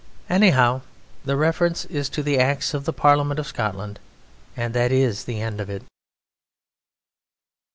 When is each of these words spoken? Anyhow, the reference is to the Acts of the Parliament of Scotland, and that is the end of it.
Anyhow, 0.31 0.81
the 1.25 1.35
reference 1.37 1.85
is 1.85 2.09
to 2.09 2.23
the 2.23 2.39
Acts 2.39 2.73
of 2.73 2.85
the 2.85 2.91
Parliament 2.91 3.39
of 3.39 3.45
Scotland, 3.45 3.99
and 4.57 4.73
that 4.73 4.91
is 4.91 5.25
the 5.25 5.39
end 5.39 5.61
of 5.61 5.69
it. 5.69 5.83